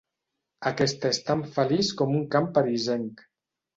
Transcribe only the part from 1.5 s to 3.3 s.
feliç com un camp parisenc.